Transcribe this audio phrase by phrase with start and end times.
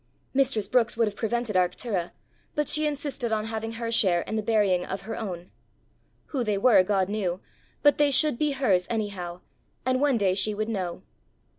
[0.33, 2.09] Mistress Brookes would have prevented Arctura,
[2.55, 5.51] but she insisted on having her share in the burying of her own:
[6.29, 7.39] who they were God knew,
[7.83, 9.41] but they should be hers anyhow,
[9.85, 11.03] and one day she would know!